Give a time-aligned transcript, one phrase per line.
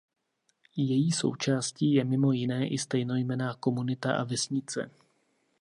[0.75, 4.89] Její součástí je mimo jiné i stejnojmenná komunita a vesnice.